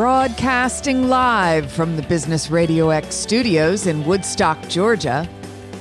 [0.00, 5.28] Broadcasting live from the Business Radio X studios in Woodstock, Georgia,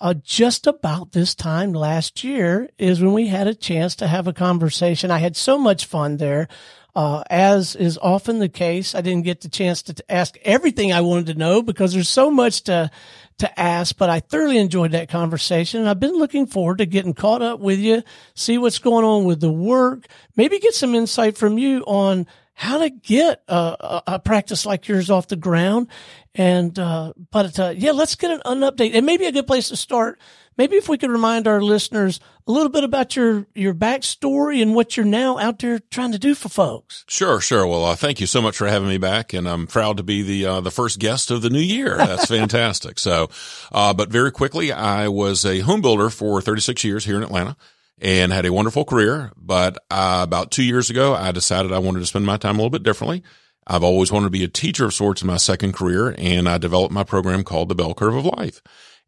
[0.00, 4.26] uh, just about this time last year is when we had a chance to have
[4.26, 5.10] a conversation.
[5.10, 6.48] I had so much fun there.
[6.94, 10.92] Uh, as is often the case, I didn't get the chance to, to ask everything
[10.92, 12.90] I wanted to know because there's so much to
[13.38, 15.80] to ask, but I thoroughly enjoyed that conversation.
[15.80, 18.02] And I've been looking forward to getting caught up with you,
[18.34, 22.26] see what's going on with the work, maybe get some insight from you on
[22.58, 25.86] how to get a, a practice like yours off the ground.
[26.34, 29.68] And, uh, but, uh, yeah, let's get an, an update and maybe a good place
[29.68, 30.18] to start.
[30.56, 34.74] Maybe if we could remind our listeners a little bit about your, your backstory and
[34.74, 37.04] what you're now out there trying to do for folks.
[37.06, 37.64] Sure, sure.
[37.64, 40.22] Well, uh, thank you so much for having me back, and I'm proud to be
[40.22, 41.96] the uh, the first guest of the new year.
[41.96, 42.98] That's fantastic.
[42.98, 43.30] So,
[43.70, 47.56] uh, but very quickly, I was a home builder for 36 years here in Atlanta
[48.00, 49.32] and had a wonderful career.
[49.36, 52.58] But uh, about two years ago, I decided I wanted to spend my time a
[52.58, 53.22] little bit differently.
[53.66, 56.58] I've always wanted to be a teacher of sorts in my second career, and I
[56.58, 58.62] developed my program called the Bell Curve of Life.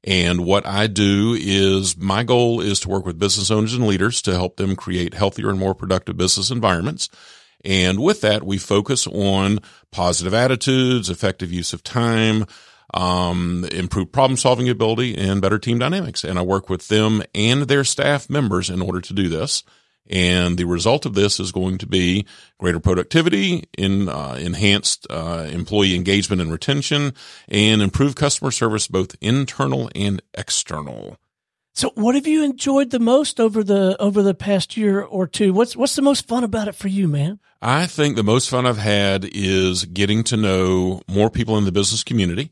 [0.04, 4.22] And what I do is my goal is to work with business owners and leaders
[4.22, 7.08] to help them create healthier and more productive business environments.
[7.64, 9.58] And with that, we focus on
[9.90, 12.46] positive attitudes, effective use of time,
[12.94, 16.24] um, improved problem solving ability and better team dynamics.
[16.24, 19.62] And I work with them and their staff members in order to do this.
[20.08, 22.26] And the result of this is going to be
[22.58, 27.14] greater productivity, in uh, enhanced uh, employee engagement and retention,
[27.48, 31.16] and improved customer service, both internal and external.
[31.74, 35.52] So, what have you enjoyed the most over the over the past year or two?
[35.52, 37.38] What's what's the most fun about it for you, man?
[37.62, 41.72] I think the most fun I've had is getting to know more people in the
[41.72, 42.50] business community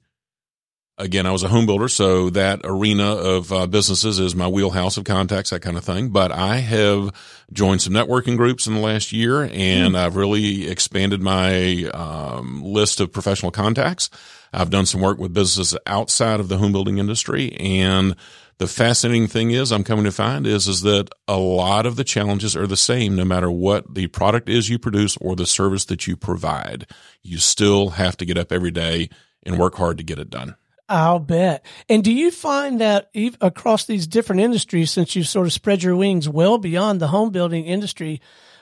[0.99, 4.97] again, I was a home builder, so that arena of uh, businesses is my wheelhouse
[4.97, 6.11] of contacts, that kind of thing.
[6.11, 7.13] But I have
[7.53, 9.97] joined some networking groups in the last year, and mm.
[9.97, 14.11] I've really expanded my um, list of professional contacts.
[14.53, 18.17] I've done some work with businesses outside of the home building industry, and
[18.59, 22.03] the fascinating thing is I'm coming to find is is that a lot of the
[22.03, 25.85] challenges are the same no matter what the product is you produce or the service
[25.87, 26.87] that you provide.
[27.23, 29.11] You still have to get up every day
[29.45, 30.57] and work hard to get it done.
[30.89, 31.65] I'll bet.
[31.89, 33.11] And do you find that
[33.41, 37.31] across these different industries, since you've sort of spread your wings well beyond the home
[37.31, 38.21] building industry,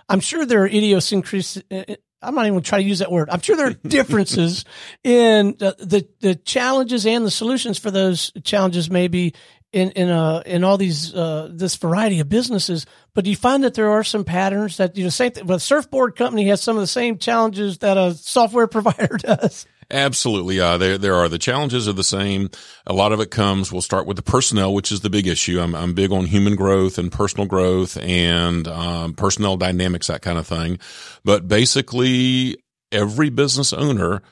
[0.08, 1.62] I'm sure there are idiosyncrasies.
[1.70, 3.28] Uh, uh, I'm not even going to try to use that word.
[3.30, 4.64] I'm sure there are differences
[5.04, 9.34] in the, the, the challenges and the solutions for those challenges, maybe
[9.72, 12.86] in in uh in all these uh this variety of businesses.
[13.14, 15.46] But do you find that there are some patterns that you know same thing?
[15.46, 19.66] Well, surfboard company has some of the same challenges that a software provider does.
[19.90, 20.58] Absolutely.
[20.58, 22.50] Uh, there, there are the challenges are the same.
[22.86, 25.60] A lot of it comes, we'll start with the personnel, which is the big issue.
[25.60, 30.38] I'm, I'm big on human growth and personal growth and, um, personnel dynamics, that kind
[30.38, 30.80] of thing.
[31.24, 32.56] But basically
[32.90, 34.22] every business owner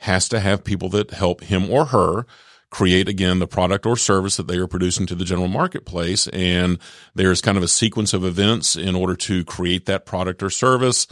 [0.00, 2.26] has to have people that help him or her
[2.70, 6.28] create again the product or service that they are producing to the general marketplace.
[6.28, 6.78] And
[7.14, 11.06] there's kind of a sequence of events in order to create that product or service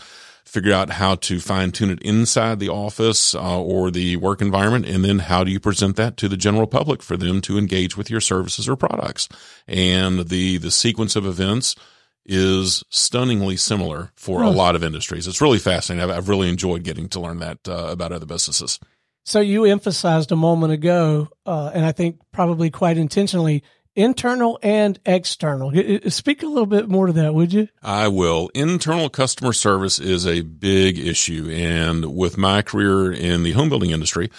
[0.49, 4.87] figure out how to fine tune it inside the office uh, or the work environment,
[4.87, 7.97] and then how do you present that to the general public for them to engage
[7.97, 9.29] with your services or products?
[9.67, 11.77] And the the sequence of events
[12.25, 15.27] is stunningly similar for a lot of industries.
[15.27, 16.11] It's really fascinating.
[16.11, 18.79] I've, I've really enjoyed getting to learn that uh, about other businesses.
[19.25, 23.63] So you emphasized a moment ago, uh, and I think probably quite intentionally,
[23.99, 25.73] internal and external.
[26.09, 27.69] Speak a little bit more to that, would you?
[27.83, 28.49] I will.
[28.55, 31.51] Internal customer service is a big issue.
[31.51, 34.31] And with my career in the home building industry,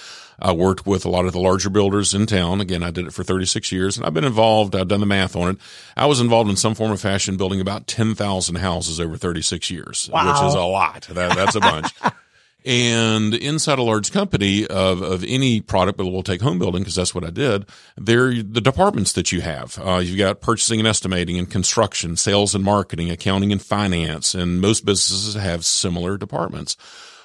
[0.42, 2.62] I worked with a lot of the larger builders in town.
[2.62, 4.76] Again, I did it for 36 years and I've been involved.
[4.76, 5.58] I've done the math on it.
[5.98, 10.10] I was involved in some form of fashion building about 10,000 houses over 36 years,
[10.12, 10.26] wow.
[10.26, 11.02] which is a lot.
[11.12, 11.92] That, that's a bunch.
[12.66, 16.96] And inside a large company of, of any product, but we'll take home building because
[16.96, 17.66] that's what I did.
[17.96, 19.80] They're the departments that you have.
[19.80, 24.36] Uh, you've got purchasing and estimating and construction, sales and marketing, accounting and finance.
[24.36, 26.76] And most businesses have similar departments.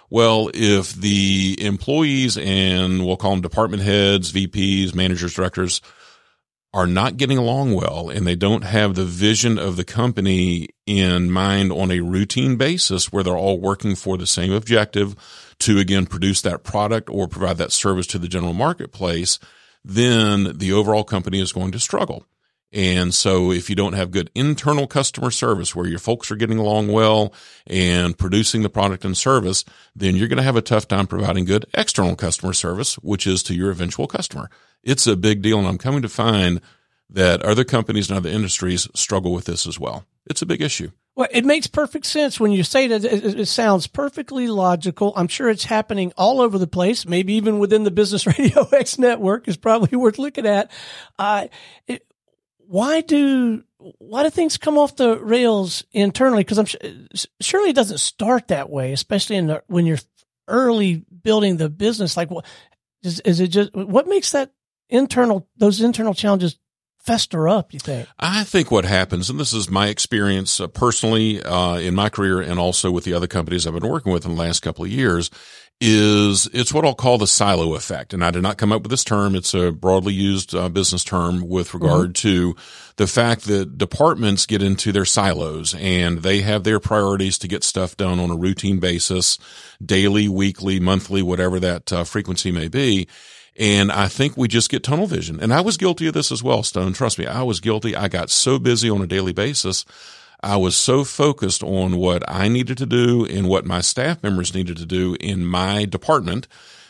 [0.08, 5.80] Well, if the employees and we'll call them department heads, VPs, managers, directors
[6.75, 11.31] are not getting along well and they don't have the vision of the company in
[11.31, 15.15] mind on a routine basis where they're all working for the same objective
[15.61, 19.38] to again produce that product or provide that service to the general marketplace,
[19.85, 22.26] then the overall company is going to struggle.
[22.73, 26.59] And so if you don't have good internal customer service where your folks are getting
[26.59, 27.32] along well
[27.69, 31.44] and producing the product and service, then you're going to have a tough time providing
[31.44, 34.50] good external customer service, which is to your eventual customer.
[34.84, 35.58] It's a big deal.
[35.58, 36.60] And I'm coming to find
[37.10, 40.04] that other companies and other industries struggle with this as well.
[40.26, 40.90] It's a big issue.
[41.16, 43.04] Well, it makes perfect sense when you say that.
[43.04, 45.12] It, sounds perfectly logical.
[45.14, 47.06] I'm sure it's happening all over the place.
[47.06, 50.72] Maybe even within the Business Radio X network is probably worth looking at.
[51.19, 51.46] Uh,
[51.87, 52.04] it,
[52.66, 53.62] why do
[53.98, 56.42] why do things come off the rails internally?
[56.42, 59.98] Because I'm surely it doesn't start that way, especially in the, when you're
[60.48, 62.16] early building the business.
[62.16, 62.46] Like, what
[63.02, 64.50] is, is it just what makes that
[64.88, 66.58] internal those internal challenges
[67.04, 67.72] fester up?
[67.72, 68.08] You think?
[68.19, 72.40] I think what happens, and this is my experience uh, personally uh, in my career,
[72.40, 74.90] and also with the other companies I've been working with in the last couple of
[74.90, 75.31] years,
[75.81, 78.14] is it's what I'll call the silo effect.
[78.14, 79.34] And I did not come up with this term.
[79.34, 82.28] It's a broadly used uh, business term with regard mm-hmm.
[82.28, 82.56] to
[82.96, 87.64] the fact that departments get into their silos and they have their priorities to get
[87.64, 89.37] stuff done on a routine basis,
[89.84, 93.08] daily, weekly, monthly, whatever that uh, frequency may be.
[93.56, 95.38] And I think we just get tunnel vision.
[95.40, 96.92] And I was guilty of this as well, Stone.
[96.94, 97.94] Trust me, I was guilty.
[97.94, 99.84] I got so busy on a daily basis
[100.44, 104.54] I was so focused on what I needed to do and what my staff members
[104.54, 106.48] needed to do in my department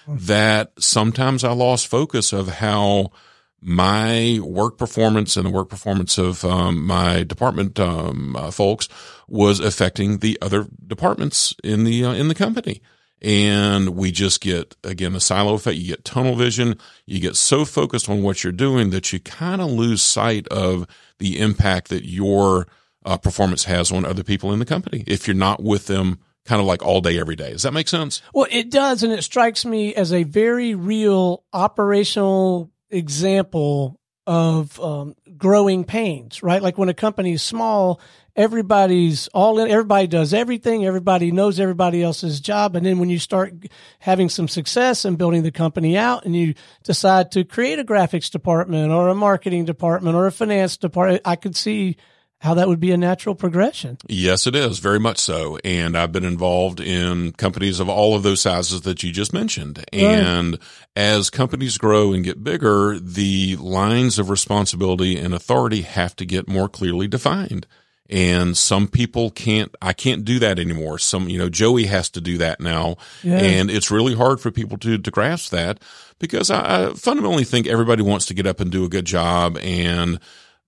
[0.08, 3.12] that sometimes I lost focus of how
[3.60, 8.88] my work performance and the work performance of um, my department um, uh, folks
[9.28, 12.82] was affecting the other departments in the uh, in the company.
[13.22, 15.76] And we just get again the silo effect.
[15.76, 16.78] You get tunnel vision.
[17.06, 20.86] You get so focused on what you're doing that you kind of lose sight of
[21.18, 22.66] the impact that your
[23.04, 26.60] uh, performance has on other people in the company if you're not with them kind
[26.60, 27.52] of like all day, every day.
[27.52, 28.20] Does that make sense?
[28.32, 29.02] Well, it does.
[29.02, 36.62] And it strikes me as a very real operational example of um, growing pains, right?
[36.62, 38.00] Like when a company is small,
[38.36, 42.76] everybody's all in, everybody does everything, everybody knows everybody else's job.
[42.76, 43.54] And then when you start
[43.98, 48.30] having some success and building the company out and you decide to create a graphics
[48.30, 51.96] department or a marketing department or a finance department, I could see
[52.40, 53.96] how that would be a natural progression.
[54.06, 55.56] Yes, it is very much so.
[55.64, 59.78] And I've been involved in companies of all of those sizes that you just mentioned.
[59.78, 60.02] Right.
[60.02, 60.58] And
[60.94, 66.46] as companies grow and get bigger, the lines of responsibility and authority have to get
[66.46, 67.66] more clearly defined.
[68.10, 70.98] And some people can't, I can't do that anymore.
[70.98, 72.96] Some, you know, Joey has to do that now.
[73.22, 73.38] Yeah.
[73.38, 75.80] And it's really hard for people to, to grasp that
[76.18, 79.56] because I, I fundamentally think everybody wants to get up and do a good job
[79.58, 80.20] and,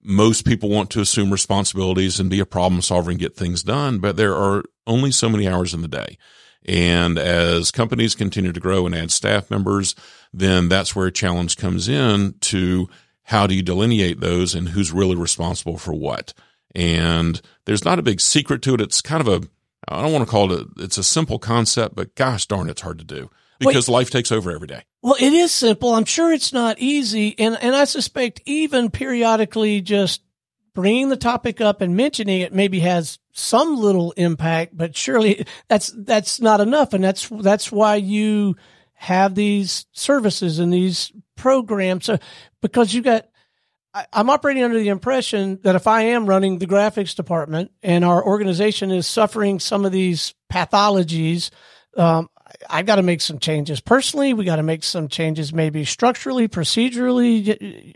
[0.08, 3.98] most people want to assume responsibilities and be a problem solver and get things done,
[3.98, 6.16] but there are only so many hours in the day.
[6.64, 9.96] And as companies continue to grow and add staff members,
[10.32, 12.88] then that's where a challenge comes in to
[13.24, 16.32] how do you delineate those and who's really responsible for what?
[16.76, 18.82] And there's not a big secret to it.
[18.82, 19.48] It's kind of a,
[19.88, 22.82] I don't want to call it, a, it's a simple concept, but gosh darn, it's
[22.82, 24.82] hard to do because Wait, life takes over every day.
[25.00, 25.94] Well, it is simple.
[25.94, 27.34] I'm sure it's not easy.
[27.38, 30.20] And, and I suspect even periodically just
[30.74, 35.94] bringing the topic up and mentioning it maybe has some little impact, but surely that's,
[35.96, 36.92] that's not enough.
[36.92, 38.56] And that's, that's why you
[38.92, 42.04] have these services and these programs.
[42.04, 42.18] So,
[42.60, 43.28] because you've got,
[44.12, 48.24] I'm operating under the impression that if I am running the graphics department and our
[48.24, 51.50] organization is suffering some of these pathologies,
[51.96, 52.28] um,
[52.68, 54.34] I've got to make some changes personally.
[54.34, 57.94] We got to make some changes, maybe structurally, procedurally.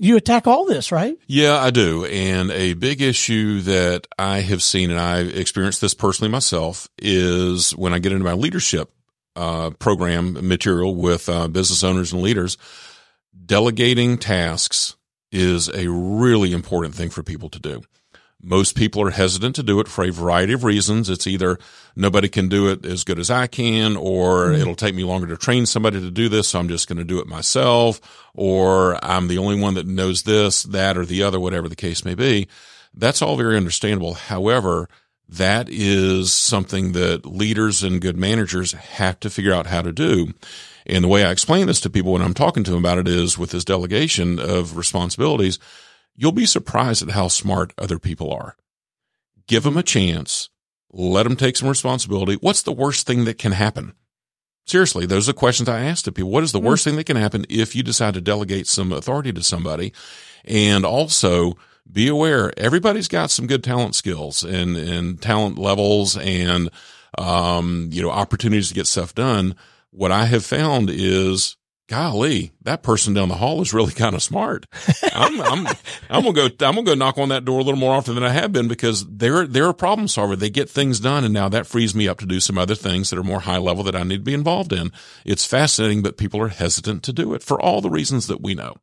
[0.00, 1.16] You attack all this, right?
[1.26, 2.04] Yeah, I do.
[2.04, 7.72] And a big issue that I have seen, and I've experienced this personally myself, is
[7.72, 8.90] when I get into my leadership
[9.34, 12.56] uh, program material with uh, business owners and leaders,
[13.44, 14.95] delegating tasks
[15.36, 17.82] is a really important thing for people to do.
[18.42, 21.08] Most people are hesitant to do it for a variety of reasons.
[21.08, 21.58] It's either
[21.96, 24.58] nobody can do it as good as I can, or mm.
[24.58, 26.48] it'll take me longer to train somebody to do this.
[26.48, 28.00] So I'm just going to do it myself,
[28.34, 32.04] or I'm the only one that knows this, that, or the other, whatever the case
[32.04, 32.46] may be.
[32.94, 34.14] That's all very understandable.
[34.14, 34.88] However,
[35.28, 40.34] that is something that leaders and good managers have to figure out how to do.
[40.86, 43.08] And the way I explain this to people when I'm talking to them about it
[43.08, 45.58] is with this delegation of responsibilities,
[46.14, 48.56] you'll be surprised at how smart other people are.
[49.46, 50.48] Give them a chance.
[50.92, 52.34] Let them take some responsibility.
[52.34, 53.94] What's the worst thing that can happen?
[54.64, 56.30] Seriously, those are questions I ask to people.
[56.30, 59.32] What is the worst thing that can happen if you decide to delegate some authority
[59.32, 59.92] to somebody?
[60.44, 61.56] And also
[61.90, 66.70] be aware everybody's got some good talent skills and, and talent levels and,
[67.16, 69.54] um, you know, opportunities to get stuff done.
[69.90, 71.56] What I have found is
[71.88, 74.66] golly, that person down the hall is really kind of smart.
[75.12, 75.66] I'm, I'm,
[76.10, 78.24] I'm gonna go, I'm gonna go knock on that door a little more often than
[78.24, 80.36] I have been because they're, they're a problem solver.
[80.36, 81.24] They get things done.
[81.24, 83.58] And now that frees me up to do some other things that are more high
[83.58, 84.92] level that I need to be involved in.
[85.24, 88.54] It's fascinating, but people are hesitant to do it for all the reasons that we
[88.54, 88.76] know.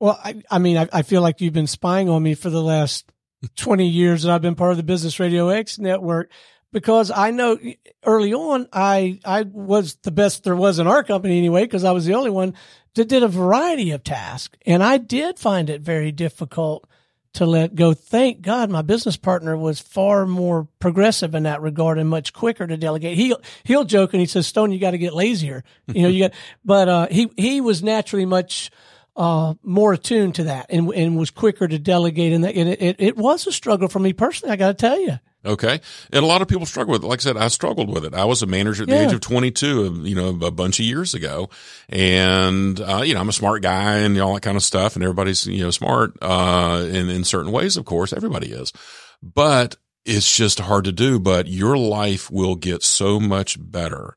[0.00, 2.62] Well, I, I mean, I, I feel like you've been spying on me for the
[2.62, 3.10] last
[3.56, 6.30] 20 years that I've been part of the Business Radio X network
[6.74, 7.56] because I know
[8.04, 11.92] early on I I was the best there was in our company anyway because I
[11.92, 12.52] was the only one
[12.94, 16.86] that did a variety of tasks and I did find it very difficult
[17.34, 17.94] to let go.
[17.94, 22.66] Thank God my business partner was far more progressive in that regard and much quicker
[22.66, 23.16] to delegate.
[23.16, 26.24] He he'll joke and he says, "Stone, you got to get lazier." You know, you
[26.24, 26.32] got.
[26.64, 28.70] But uh, he he was naturally much
[29.16, 32.32] uh, more attuned to that and and was quicker to delegate.
[32.32, 34.52] And, that, and it, it, it was a struggle for me personally.
[34.52, 35.18] I got to tell you.
[35.44, 35.80] Okay.
[36.10, 37.06] And a lot of people struggle with it.
[37.06, 38.14] Like I said, I struggled with it.
[38.14, 39.06] I was a manager at the yeah.
[39.06, 41.50] age of 22, you know, a bunch of years ago.
[41.90, 44.96] And, uh, you know, I'm a smart guy and all that kind of stuff.
[44.96, 48.72] And everybody's, you know, smart, uh, in, in certain ways, of course, everybody is.
[49.22, 51.18] But it's just hard to do.
[51.18, 54.16] But your life will get so much better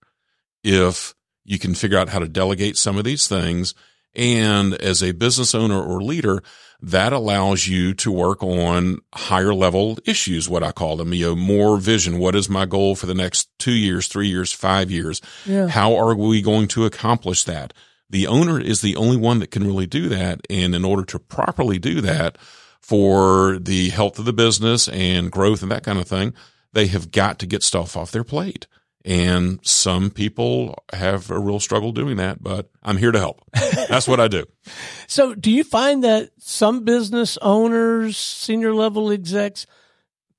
[0.64, 3.74] if you can figure out how to delegate some of these things.
[4.16, 6.42] And as a business owner or leader,
[6.82, 11.36] that allows you to work on higher level issues, what I call them, you know,
[11.36, 12.20] more vision.
[12.20, 15.22] What is my goal for the next two years, three years, five years?
[15.46, 15.68] Yeah.
[15.68, 17.74] How are we going to accomplish that?
[18.10, 20.42] The owner is the only one that can really do that.
[20.50, 22.38] And in order to properly do that
[22.80, 26.34] for the health of the business and growth and that kind of thing,
[26.74, 28.68] they have got to get stuff off their plate.
[29.08, 33.42] And some people have a real struggle doing that, but I'm here to help.
[33.88, 34.44] That's what I do.
[35.08, 39.66] so, do you find that some business owners, senior level execs,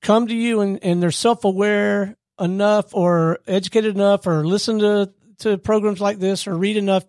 [0.03, 5.11] come to you and, and they're self aware enough or educated enough or listen to,
[5.39, 7.05] to programs like this or read enough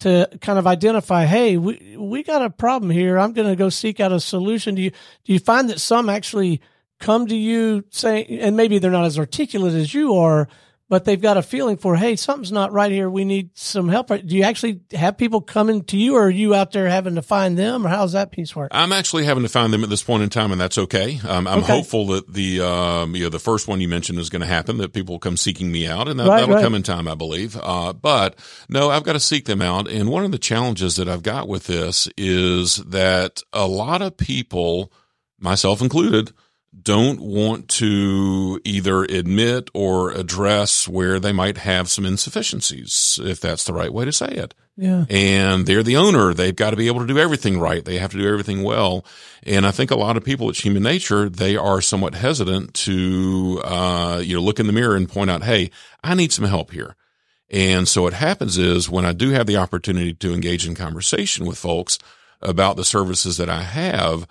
[0.00, 3.18] to kind of identify, hey, we, we got a problem here.
[3.18, 4.76] I'm going to go seek out a solution.
[4.76, 4.92] Do you,
[5.24, 6.62] do you find that some actually
[7.00, 10.48] come to you saying, and maybe they're not as articulate as you are,
[10.92, 13.08] but they've got a feeling for, hey, something's not right here.
[13.08, 14.08] We need some help.
[14.08, 17.22] Do you actually have people coming to you or are you out there having to
[17.22, 18.68] find them or how's that piece work?
[18.74, 21.18] I'm actually having to find them at this point in time and that's okay.
[21.26, 21.78] Um, I'm okay.
[21.78, 24.76] hopeful that the, um, you know, the first one you mentioned is going to happen,
[24.76, 26.62] that people come seeking me out and that, will right.
[26.62, 27.56] come in time, I believe.
[27.56, 29.88] Uh, but no, I've got to seek them out.
[29.88, 34.18] And one of the challenges that I've got with this is that a lot of
[34.18, 34.92] people,
[35.40, 36.34] myself included,
[36.80, 43.64] don't want to either admit or address where they might have some insufficiencies, if that's
[43.64, 44.54] the right way to say it.
[44.76, 45.04] Yeah.
[45.10, 46.32] And they're the owner.
[46.32, 47.84] They've got to be able to do everything right.
[47.84, 49.04] They have to do everything well.
[49.42, 53.60] And I think a lot of people, it's human nature, they are somewhat hesitant to,
[53.64, 55.70] uh, you know, look in the mirror and point out, Hey,
[56.02, 56.96] I need some help here.
[57.50, 61.44] And so what happens is when I do have the opportunity to engage in conversation
[61.44, 61.98] with folks
[62.40, 64.26] about the services that I have,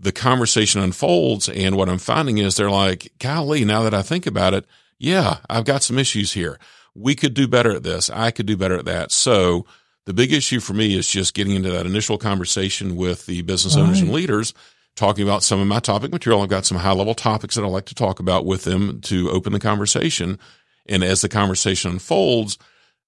[0.00, 1.48] the conversation unfolds.
[1.48, 4.64] And what I'm finding is they're like, golly, now that I think about it,
[4.98, 6.58] yeah, I've got some issues here.
[6.94, 8.10] We could do better at this.
[8.10, 9.12] I could do better at that.
[9.12, 9.66] So
[10.06, 13.76] the big issue for me is just getting into that initial conversation with the business
[13.76, 13.82] right.
[13.82, 14.54] owners and leaders,
[14.96, 16.42] talking about some of my topic material.
[16.42, 19.30] I've got some high level topics that I like to talk about with them to
[19.30, 20.38] open the conversation.
[20.86, 22.58] And as the conversation unfolds,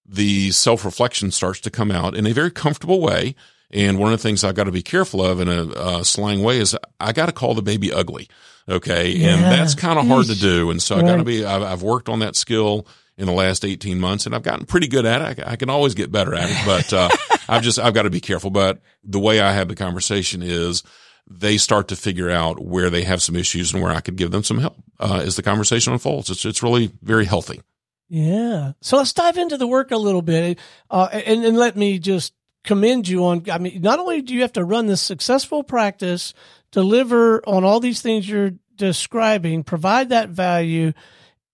[0.06, 3.34] the self reflection starts to come out in a very comfortable way
[3.72, 6.42] and one of the things I've got to be careful of in a uh, slang
[6.42, 8.28] way is I got to call the baby ugly.
[8.68, 9.10] Okay.
[9.10, 9.34] Yeah.
[9.34, 10.70] And that's kind of hard to do.
[10.70, 11.04] And so right.
[11.04, 12.86] I got to be, I've, I've, worked on that skill
[13.16, 15.44] in the last 18 months and I've gotten pretty good at it.
[15.44, 17.08] I, I can always get better at it, but, uh,
[17.48, 18.50] I've just, I've got to be careful.
[18.50, 20.82] But the way I have the conversation is
[21.28, 24.30] they start to figure out where they have some issues and where I could give
[24.30, 26.30] them some help, uh, as the conversation unfolds.
[26.30, 27.62] It's, it's really very healthy.
[28.08, 28.72] Yeah.
[28.82, 30.58] So let's dive into the work a little bit.
[30.90, 33.44] Uh, and, and let me just commend you on.
[33.50, 36.34] I mean, not only do you have to run this successful practice,
[36.70, 40.92] deliver on all these things you're describing, provide that value,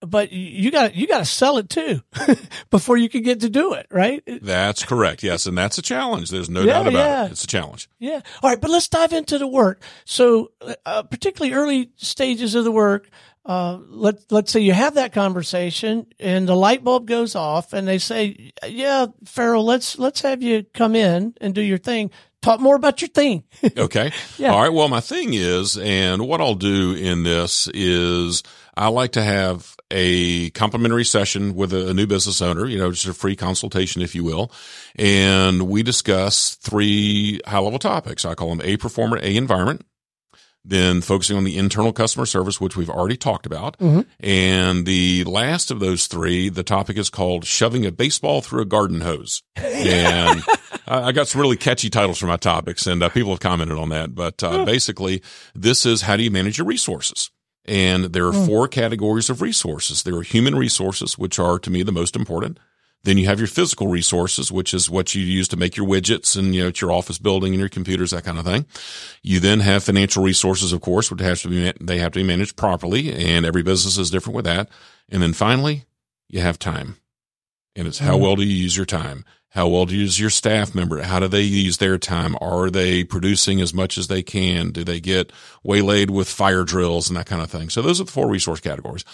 [0.01, 2.01] but you got you got to sell it too
[2.71, 4.23] before you can get to do it, right?
[4.43, 5.23] That's correct.
[5.23, 6.31] Yes, and that's a challenge.
[6.31, 7.25] There's no yeah, doubt about yeah.
[7.27, 7.33] it.
[7.33, 7.89] It's a challenge.
[7.99, 8.21] Yeah.
[8.43, 9.83] All right, but let's dive into the work.
[10.05, 10.53] So,
[10.87, 13.09] uh, particularly early stages of the work,
[13.49, 17.89] uh, let let's say you have that conversation and the light bulb goes off, and
[17.89, 22.61] they say, "Yeah, Farrell, let's let's have you come in and do your thing." Talk
[22.61, 23.43] more about your thing.
[23.77, 24.13] okay.
[24.37, 24.53] Yeah.
[24.53, 24.73] All right.
[24.73, 28.45] Well, my thing is, and what I'll do in this is
[28.77, 33.07] I like to have a complimentary session with a, new business owner, you know, just
[33.07, 34.53] a free consultation, if you will.
[34.97, 38.25] And we discuss three high level topics.
[38.25, 39.87] I call them A performer, A environment,
[40.65, 43.79] then focusing on the internal customer service, which we've already talked about.
[43.79, 44.03] Mm-hmm.
[44.21, 48.67] And the last of those three, the topic is called shoving a baseball through a
[48.67, 49.43] garden hose.
[49.57, 50.43] And
[50.87, 53.89] I got some really catchy titles for my topics and uh, people have commented on
[53.89, 54.15] that.
[54.15, 55.23] But uh, basically,
[55.55, 57.31] this is how do you manage your resources?
[57.69, 58.47] And there are hmm.
[58.47, 60.03] four categories of resources.
[60.03, 62.59] There are human resources, which are to me the most important.
[63.05, 66.37] Then you have your physical resources, which is what you use to make your widgets
[66.37, 68.67] and, you know, it's your office building and your computers, that kind of thing.
[69.23, 72.27] You then have financial resources, of course, which has to be, they have to be
[72.27, 74.69] managed properly and every business is different with that.
[75.09, 75.85] And then finally,
[76.29, 76.97] you have time
[77.77, 78.23] and it's how hmm.
[78.23, 79.25] well do you use your time?
[79.51, 81.03] How well do you use your staff member?
[81.03, 82.37] How do they use their time?
[82.41, 84.71] Are they producing as much as they can?
[84.71, 85.33] Do they get
[85.65, 87.71] waylaid with fire drills and that kind of thing?
[87.71, 89.05] So those are the four resource categories.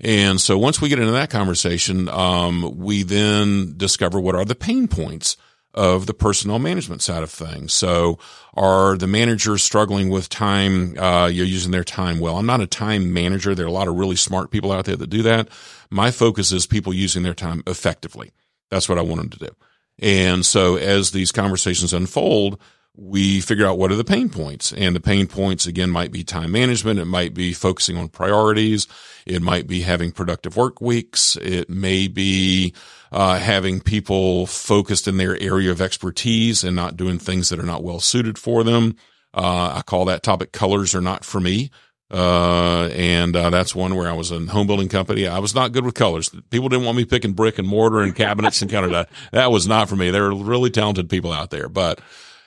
[0.00, 4.54] And so once we get into that conversation, um, we then discover what are the
[4.54, 5.36] pain points
[5.74, 7.72] of the personnel management side of things.
[7.72, 8.18] So
[8.54, 10.98] are the managers struggling with time?
[10.98, 12.38] Uh, you're using their time well.
[12.38, 13.54] I'm not a time manager.
[13.54, 15.48] There are a lot of really smart people out there that do that.
[15.90, 18.32] My focus is people using their time effectively.
[18.70, 19.56] That's what I want them to do.
[20.00, 22.60] And so as these conversations unfold,
[22.96, 24.72] we figure out what are the pain points.
[24.72, 26.98] And the pain points, again, might be time management.
[26.98, 28.88] It might be focusing on priorities.
[29.26, 31.36] It might be having productive work weeks.
[31.36, 32.74] It may be
[33.12, 37.64] uh, having people focused in their area of expertise and not doing things that are
[37.64, 38.96] not well suited for them.
[39.32, 41.70] Uh, I call that topic colors are not for me.
[42.10, 45.28] Uh, and, uh, that's one where I was a home building company.
[45.28, 46.28] I was not good with colors.
[46.50, 49.08] People didn't want me picking brick and mortar and cabinets and that.
[49.32, 50.10] That was not for me.
[50.10, 52.00] There are really talented people out there, but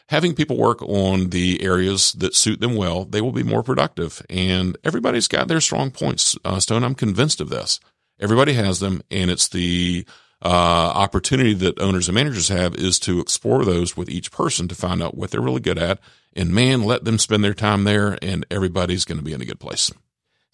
[0.10, 4.21] having people work on the areas that suit them well, they will be more productive.
[4.30, 6.38] And everybody's got their strong points.
[6.43, 7.80] Uh, Stone, I'm convinced of this.
[8.19, 10.06] Everybody has them and it's the,
[10.41, 10.47] uh,
[10.93, 15.02] opportunity that owners and managers have is to explore those with each person to find
[15.02, 15.99] out what they're really good at
[16.35, 19.45] and man, let them spend their time there and everybody's going to be in a
[19.45, 19.91] good place.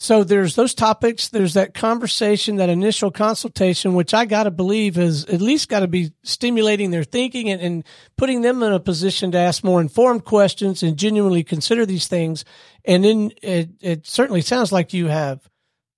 [0.02, 1.28] So there's those topics.
[1.28, 5.82] There's that conversation, that initial consultation, which I got to believe is at least got
[5.82, 7.84] to be stimulating their thinking and, and,
[8.16, 12.46] putting them in a position to ask more informed questions and genuinely consider these things.
[12.86, 15.50] And then it, it certainly sounds like you have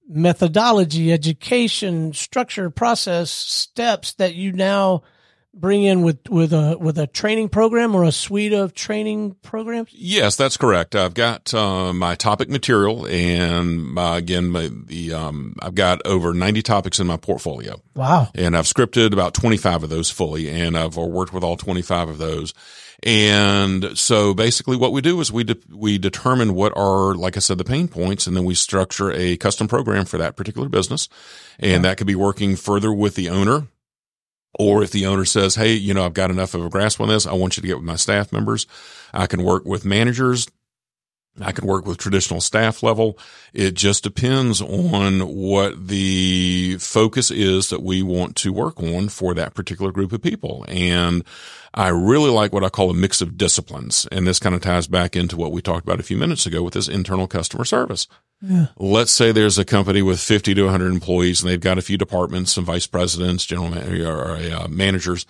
[0.08, 5.04] methodology, education, structure, process, steps that you now
[5.54, 9.90] bring in with with a with a training program or a suite of training programs?
[9.94, 10.96] Yes, that's correct.
[10.96, 16.34] I've got uh, my topic material, and my, again, my, the um, I've got over
[16.34, 17.82] ninety topics in my portfolio.
[17.96, 18.30] Wow!
[18.36, 21.82] And I've scripted about twenty five of those fully, and I've worked with all twenty
[21.82, 22.54] five of those.
[23.04, 27.40] And so basically what we do is we, de- we determine what are, like I
[27.40, 31.10] said, the pain points, and then we structure a custom program for that particular business.
[31.58, 31.78] And yeah.
[31.80, 33.66] that could be working further with the owner
[34.58, 37.10] or if the owner says, Hey, you know, I've got enough of a grasp on
[37.10, 37.26] this.
[37.26, 38.68] I want you to get with my staff members.
[39.14, 40.48] I can work with managers.
[41.40, 43.18] I can work with traditional staff level.
[43.54, 49.34] It just depends on what the focus is that we want to work on for
[49.34, 50.66] that particular group of people.
[50.68, 51.24] And
[51.74, 54.08] I really like what I call a mix of disciplines.
[54.12, 56.64] And this kind of ties back into what we talked about a few minutes ago
[56.64, 58.08] with this internal customer service.
[58.42, 58.68] Yeah.
[58.78, 61.98] Let's say there's a company with 50 to 100 employees and they've got a few
[61.98, 65.26] departments, some vice presidents, general man- or, uh, managers.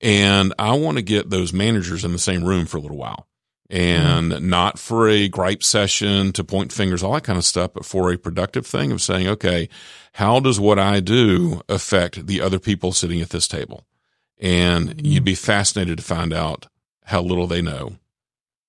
[0.00, 3.28] And I want to get those managers in the same room for a little while
[3.68, 4.42] and mm.
[4.42, 8.12] not for a gripe session to point fingers, all that kind of stuff, but for
[8.12, 9.68] a productive thing of saying, okay,
[10.12, 13.86] how does what I do affect the other people sitting at this table?
[14.38, 15.00] And mm.
[15.04, 16.66] you'd be fascinated to find out
[17.04, 17.96] how little they know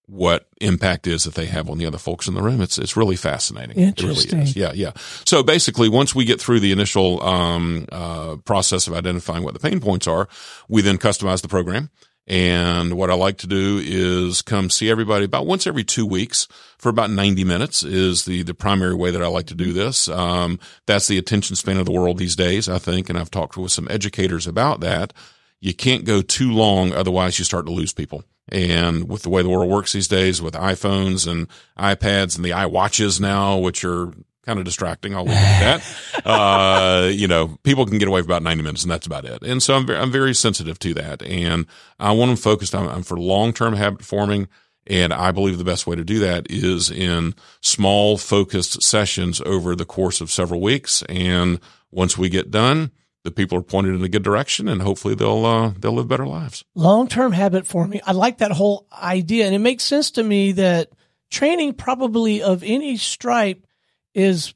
[0.07, 2.61] what impact is that they have on the other folks in the room.
[2.61, 3.77] It's it's really fascinating.
[3.77, 4.29] Interesting.
[4.29, 4.55] It really is.
[4.55, 4.91] Yeah, yeah.
[5.25, 9.59] So basically, once we get through the initial um, uh, process of identifying what the
[9.59, 10.27] pain points are,
[10.69, 11.89] we then customize the program.
[12.29, 16.47] And what I like to do is come see everybody about once every two weeks
[16.77, 20.09] for about 90 minutes is the, the primary way that I like to do this.
[20.09, 23.09] Um, that's the attention span of the world these days, I think.
[23.09, 25.13] And I've talked with some educators about that
[25.59, 26.93] you can't go too long.
[26.93, 28.23] Otherwise you start to lose people.
[28.49, 32.51] And with the way the world works these days with iPhones and iPads and the
[32.51, 34.13] iWatches now, which are
[34.47, 35.13] kind of distracting.
[35.13, 36.25] I'll leave it at that.
[36.25, 39.43] uh, you know, people can get away for about 90 minutes and that's about it.
[39.43, 41.21] And so I'm very, I'm very sensitive to that.
[41.21, 41.65] And
[41.99, 44.47] I want them focused on, on for long-term habit forming.
[44.89, 49.75] And I believe the best way to do that is in small focused sessions over
[49.75, 51.03] the course of several weeks.
[51.09, 51.59] And
[51.91, 52.91] once we get done,
[53.27, 56.25] the people are pointed in a good direction and hopefully they'll uh, they'll live better
[56.25, 56.63] lives.
[56.75, 57.99] Long-term habit forming.
[58.05, 60.91] I like that whole idea and it makes sense to me that
[61.29, 63.67] training probably of any stripe
[64.13, 64.53] is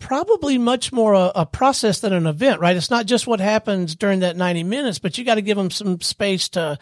[0.00, 2.76] probably much more a, a, process than an event, right?
[2.76, 5.70] It's not just what happens during that 90 minutes, but you got to give them
[5.70, 6.78] some space to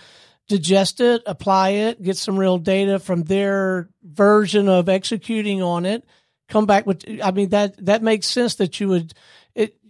[0.48, 6.06] digest it, apply it, get some real data from their version of executing on it,
[6.48, 9.12] come back with, I mean, that, that makes sense that you would,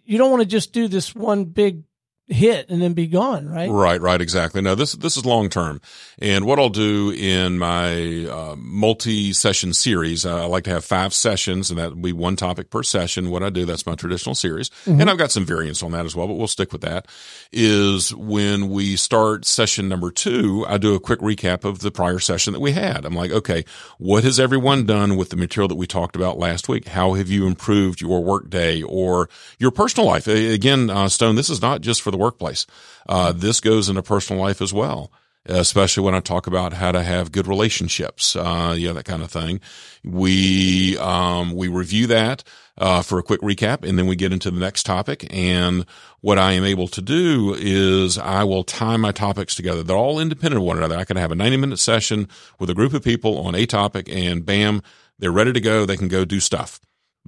[0.08, 1.82] you don't want to just do this one big
[2.28, 3.70] hit and then be gone, right?
[3.70, 4.60] Right, right, exactly.
[4.60, 5.80] Now this this is long term,
[6.18, 10.84] and what I'll do in my uh, multi session series, uh, I like to have
[10.84, 13.30] five sessions, and that will be one topic per session.
[13.30, 15.00] What I do, that's my traditional series, mm-hmm.
[15.00, 17.06] and I've got some variants on that as well, but we'll stick with that.
[17.50, 22.18] Is when we start session number two, I do a quick recap of the prior
[22.18, 23.04] session that we had.
[23.04, 23.64] I'm like, okay,
[23.98, 26.88] what has everyone done with the material that we talked about last week?
[26.88, 30.26] How have you improved your work day or your personal life?
[30.26, 32.66] Again, uh, Stone, this is not just for the workplace.
[33.08, 35.10] Uh, this goes into personal life as well,
[35.46, 39.30] especially when I talk about how to have good relationships, uh, yeah, that kind of
[39.30, 39.60] thing.
[40.04, 42.44] We, um, we review that,
[42.76, 45.26] uh, for a quick recap and then we get into the next topic.
[45.30, 45.84] And
[46.20, 49.82] what I am able to do is I will tie my topics together.
[49.82, 50.96] They're all independent of one another.
[50.96, 52.28] I can have a 90 minute session
[52.58, 54.82] with a group of people on a topic and bam,
[55.18, 55.84] they're ready to go.
[55.84, 56.80] They can go do stuff.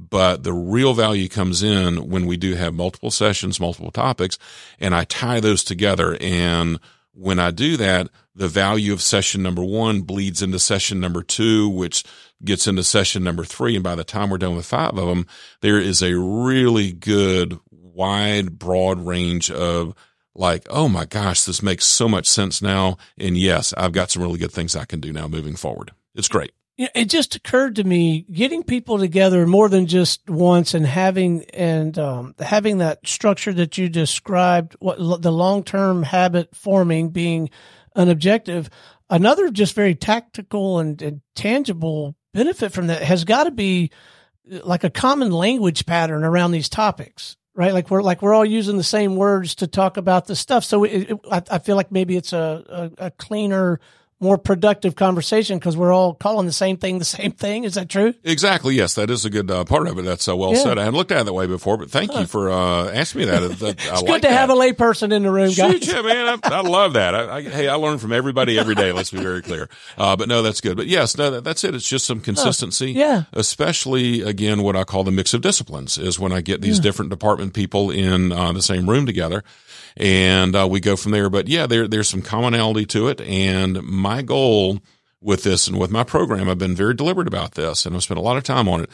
[0.09, 4.39] But the real value comes in when we do have multiple sessions, multiple topics,
[4.79, 6.17] and I tie those together.
[6.21, 6.81] And
[7.13, 11.69] when I do that, the value of session number one bleeds into session number two,
[11.69, 12.05] which
[12.43, 13.75] gets into session number three.
[13.75, 15.27] And by the time we're done with five of them,
[15.61, 19.95] there is a really good, wide, broad range of
[20.35, 22.97] like, oh my gosh, this makes so much sense now.
[23.19, 25.91] And yes, I've got some really good things I can do now moving forward.
[26.15, 26.53] It's great
[26.95, 31.99] it just occurred to me getting people together more than just once and having and
[31.99, 37.51] um, having that structure that you described what the long-term habit forming being
[37.95, 38.71] an objective
[39.11, 43.91] another just very tactical and, and tangible benefit from that has got to be
[44.65, 47.75] like a common language pattern around these topics right?
[47.75, 50.65] Like we're like we're all using the same words to talk about the stuff.
[50.65, 53.81] So it, it, I, I, feel like maybe it's a, a, a cleaner
[54.21, 57.65] more productive conversation because we're all calling the same thing the same thing.
[57.65, 58.15] Is that true?
[58.23, 58.75] Exactly.
[58.75, 60.03] Yes, that is a good uh, part of it.
[60.03, 60.63] That's uh, well yeah.
[60.63, 60.79] said.
[60.79, 63.25] I hadn't looked at it that way before, but thank you for uh, asking me
[63.27, 63.43] that.
[63.43, 63.61] it's
[64.03, 64.31] good to that.
[64.31, 65.87] have a layperson in the room, guys.
[65.87, 67.15] yeah, man, I, I love that.
[67.15, 68.93] I, I, hey, I learn from everybody every day.
[68.93, 69.69] Let's be very clear.
[69.97, 70.77] Uh, but no, that's good.
[70.77, 71.75] But yes, no, that, that's it.
[71.75, 72.93] It's just some consistency.
[72.93, 73.25] yeah.
[73.33, 76.83] Especially again, what I call the mix of disciplines is when I get these yeah.
[76.83, 79.43] different department people in uh, the same room together
[79.97, 81.31] and uh, we go from there.
[81.31, 84.81] But yeah, there there's some commonality to it, and my goal
[85.21, 88.19] with this and with my program, I've been very deliberate about this, and I've spent
[88.19, 88.91] a lot of time on it.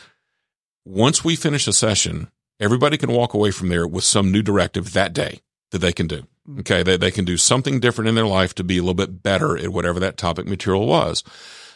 [0.85, 2.31] Once we finish a session,
[2.61, 6.07] everybody can walk away from there with some new directive that day that they can
[6.07, 6.27] do.
[6.61, 9.23] Okay, they they can do something different in their life to be a little bit
[9.23, 11.25] better at whatever that topic material was.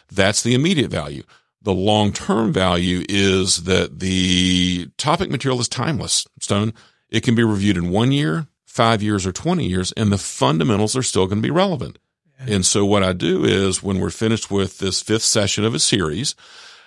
[0.09, 1.23] That's the immediate value.
[1.61, 6.27] The long term value is that the topic material is timeless.
[6.39, 6.73] Stone.
[7.09, 10.95] It can be reviewed in one year, five years or 20 years and the fundamentals
[10.95, 11.99] are still going to be relevant.
[12.39, 12.55] Yeah.
[12.55, 15.79] And so what I do is when we're finished with this fifth session of a
[15.79, 16.35] series,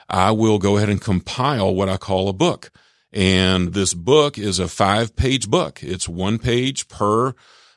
[0.08, 2.70] I will go ahead and compile what I call a book.
[3.12, 5.82] And this book is a five page book.
[5.82, 7.34] It's one page per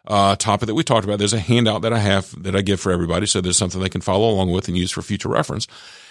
[0.08, 1.20] uh, topic that we talked about.
[1.20, 3.26] There's a handout that I have that I give for everybody.
[3.26, 5.67] So there's something they can follow along with and use for future reference.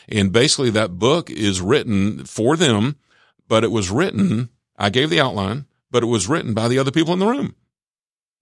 [0.06, 2.96] And basically that book is written for them,
[3.48, 6.90] but it was written, I gave the outline, but it was written by the other
[6.90, 7.56] people in the room.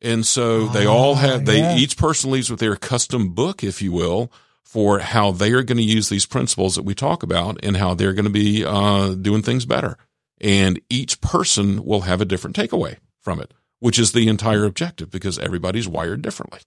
[0.05, 1.77] And so they all ah, have, they, yeah.
[1.77, 4.31] each person leaves with their custom book, if you will,
[4.63, 7.95] for how they are going to use these principles that we talk about and how
[7.95, 9.97] they're going to be uh, doing things better.
[10.41, 15.11] And each person will have a different takeaway from it, which is the entire objective
[15.11, 16.61] because everybody's wired differently.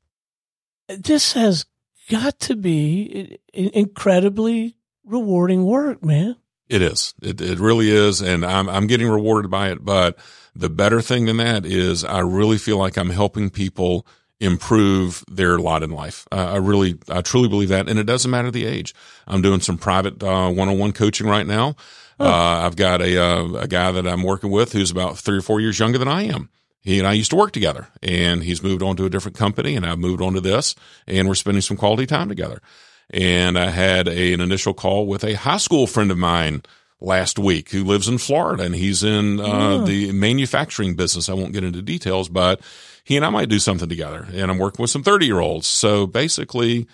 [0.87, 1.65] This has
[2.09, 6.37] got to be incredibly rewarding work, man.
[6.69, 7.13] It is.
[7.21, 8.21] It, it really is.
[8.21, 10.17] And I'm, I'm getting rewarded by it, but
[10.55, 14.05] the better thing than that is I really feel like I'm helping people
[14.39, 16.27] improve their lot in life.
[16.31, 17.89] Uh, I really, I truly believe that.
[17.89, 18.93] And it doesn't matter the age.
[19.25, 21.75] I'm doing some private, uh, one-on-one coaching right now.
[22.19, 22.25] Oh.
[22.25, 25.41] Uh, I've got a, uh, a guy that I'm working with who's about three or
[25.41, 26.49] four years younger than I am.
[26.81, 29.75] He and I used to work together and he's moved on to a different company
[29.75, 30.73] and I've moved on to this
[31.05, 32.61] and we're spending some quality time together.
[33.09, 36.63] And I had a, an initial call with a high school friend of mine
[36.99, 41.29] last week who lives in Florida and he's in uh, the manufacturing business.
[41.29, 42.61] I won't get into details, but
[43.03, 44.27] he and I might do something together.
[44.33, 45.67] And I'm working with some 30 year olds.
[45.67, 46.87] So basically,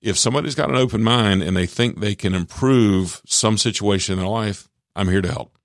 [0.00, 4.18] if somebody's got an open mind and they think they can improve some situation in
[4.20, 5.56] their life, I'm here to help.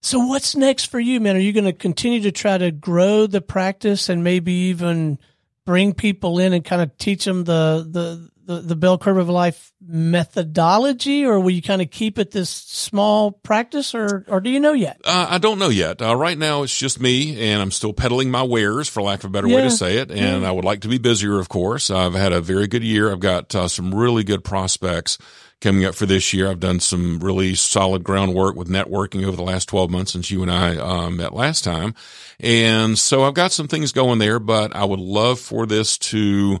[0.00, 1.34] So what's next for you, man?
[1.34, 5.18] Are you going to continue to try to grow the practice and maybe even
[5.64, 9.28] bring people in and kind of teach them the the the, the bell curve of
[9.28, 14.50] life methodology, or will you kind of keep it this small practice, or or do
[14.50, 15.00] you know yet?
[15.04, 16.00] Uh, I don't know yet.
[16.02, 19.26] Uh, right now, it's just me, and I'm still peddling my wares, for lack of
[19.26, 19.56] a better Yeah.
[19.56, 20.10] way to say it.
[20.10, 20.48] And Yeah.
[20.48, 21.90] I would like to be busier, of course.
[21.90, 23.10] I've had a very good year.
[23.12, 25.18] I've got uh, some really good prospects
[25.60, 26.50] coming up for this year.
[26.50, 30.42] I've done some really solid groundwork with networking over the last 12 months since you
[30.42, 31.94] and I um, met last time.
[32.38, 36.58] And so I've got some things going there, but I would love for this to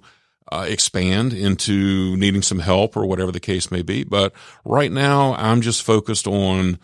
[0.52, 4.04] uh, expand into needing some help or whatever the case may be.
[4.04, 4.32] But
[4.64, 6.78] right now, I'm just focused on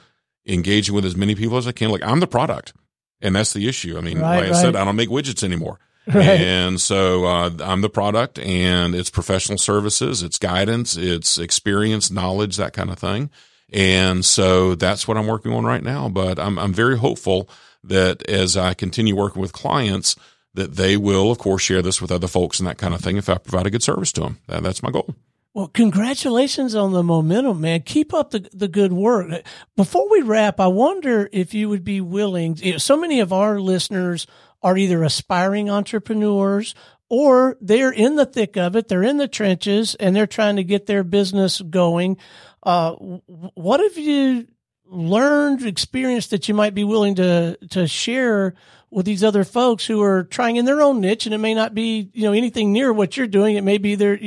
[0.47, 1.91] engaging with as many people as I can.
[1.91, 2.73] Like I'm the product,
[3.21, 3.99] and that's the issue.
[3.99, 4.77] I mean, Right, like I said.
[4.77, 5.79] I don't make widgets anymore.
[6.07, 6.41] Right.
[6.41, 12.57] And so uh, I'm the product, and it's professional services, it's guidance, it's experience, knowledge,
[12.57, 13.31] that kind of thing.
[13.73, 16.09] And so that's what I'm working on right now.
[16.09, 17.49] But I'm I'm very hopeful
[17.85, 20.17] that as I continue working with clients,
[20.55, 23.17] that they will, of course, share this with other folks and that kind of thing.
[23.17, 25.15] If I provide a good service to them, that, that's my goal.
[25.53, 27.83] Well, congratulations on the momentum, man.
[27.83, 29.43] Keep up the, the good work.
[29.77, 32.57] Before we wrap, I wonder if you would be willing.
[32.57, 34.29] You know, so many of our listeners
[34.63, 36.75] are either aspiring entrepreneurs
[37.09, 38.87] or they're in the thick of it.
[38.87, 42.17] They're in the trenches and they're trying to get their business going.
[42.63, 44.47] Uh, what have you
[44.87, 48.55] learned, experienced that you might be willing to, to share
[48.91, 51.75] with these other folks who are trying in their own niche and it may not
[51.75, 53.57] be, you know, anything near what you're doing.
[53.57, 54.19] It may be their,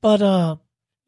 [0.00, 0.56] but, uh,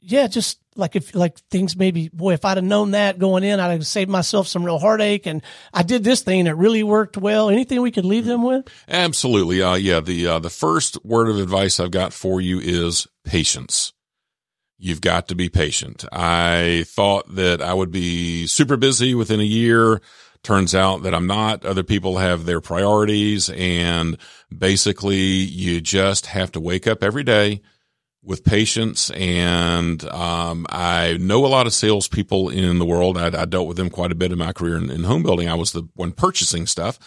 [0.00, 3.60] yeah, just like if like things maybe boy, if I'd have known that going in,
[3.60, 5.26] I'd have saved myself some real heartache.
[5.26, 7.48] And I did this thing and it really worked well.
[7.48, 8.66] Anything we could leave them with?
[8.88, 9.62] Absolutely.
[9.62, 10.00] Uh, yeah.
[10.00, 13.92] The, uh, the first word of advice I've got for you is patience.
[14.76, 16.04] You've got to be patient.
[16.12, 20.02] I thought that I would be super busy within a year.
[20.44, 21.64] Turns out that I'm not.
[21.64, 24.18] Other people have their priorities and
[24.56, 27.62] basically you just have to wake up every day
[28.22, 29.10] with patience.
[29.10, 33.18] And, um, I know a lot of salespeople in the world.
[33.18, 35.48] I, I dealt with them quite a bit in my career in, in home building.
[35.48, 36.98] I was the one purchasing stuff.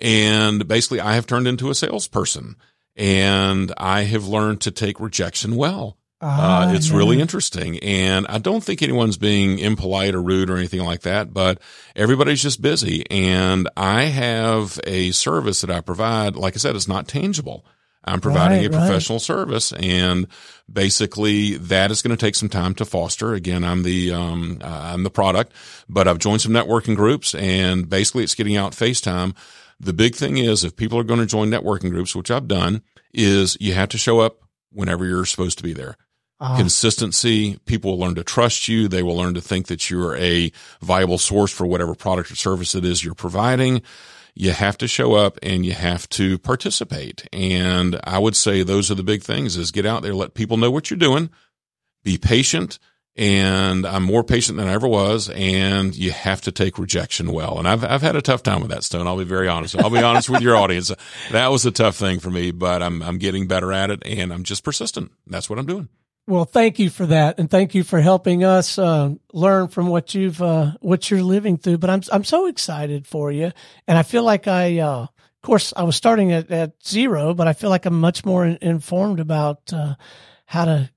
[0.00, 2.56] And basically I have turned into a salesperson
[2.96, 5.98] and I have learned to take rejection well.
[6.22, 7.78] Ah, Uh, it's really interesting.
[7.78, 11.60] And I don't think anyone's being impolite or rude or anything like that, but
[11.96, 13.04] everybody's just busy.
[13.10, 16.36] And I have a service that I provide.
[16.36, 17.64] Like I said, it's not tangible.
[18.04, 18.86] I'm providing Right, a right.
[18.86, 20.26] professional service and
[20.72, 23.34] basically that is going to take some time to foster.
[23.34, 25.52] Again, I'm the, um, uh, I'm the product,
[25.88, 29.34] but I've joined some networking groups and basically it's getting out FaceTime.
[29.78, 32.82] The big thing is if people are going to join networking groups, which I've done,
[33.12, 34.38] is you have to show up
[34.70, 35.96] whenever you're supposed to be there.
[36.40, 36.56] Ah.
[36.56, 38.88] Consistency, people will learn to trust you.
[38.88, 40.50] They will learn to think that you're a
[40.80, 43.82] viable source for whatever product or service it is you're providing.
[44.34, 47.28] You have to show up and you have to participate.
[47.30, 50.56] And I would say those are the big things is get out there, let people
[50.56, 51.28] know what you're doing,
[52.04, 52.78] be patient.
[53.16, 55.28] And I'm more patient than I ever was.
[55.30, 57.58] And you have to take rejection well.
[57.58, 59.06] And I've, I've had a tough time with that stone.
[59.06, 59.76] I'll be very honest.
[59.76, 60.90] I'll be honest with your audience.
[61.32, 64.32] That was a tough thing for me, but I'm, I'm getting better at it and
[64.32, 65.10] I'm just persistent.
[65.26, 65.90] That's what I'm doing.
[66.30, 70.14] Well, thank you for that, and thank you for helping us uh, learn from what
[70.14, 71.78] you've uh, what you're living through.
[71.78, 73.50] But I'm I'm so excited for you,
[73.88, 77.48] and I feel like I, uh, of course, I was starting at, at zero, but
[77.48, 79.96] I feel like I'm much more in, informed about uh,
[80.46, 80.90] how to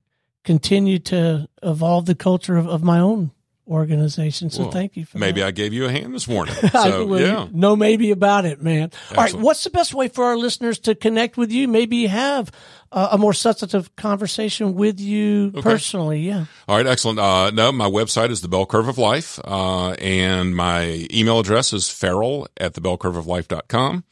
[0.44, 3.32] continue to evolve the culture of, of my own
[3.66, 4.50] organization.
[4.50, 5.46] So Well, thank you for Maybe that.
[5.48, 6.54] I gave you a hand this morning.
[6.72, 7.48] So will- yeah.
[7.52, 8.90] No, maybe about it, man.
[9.10, 9.34] All right.
[9.34, 11.66] What's the best way for our listeners to connect with you?
[11.68, 12.50] Maybe have
[12.92, 16.20] uh, a more substantive conversation with you personally.
[16.20, 16.46] Yeah.
[16.68, 17.18] All right, excellent.
[17.18, 21.72] Uh, no, my website is the Bell Curve of Life, uh, and my email address
[21.72, 24.04] is farrell at the bellcurveoflife.com.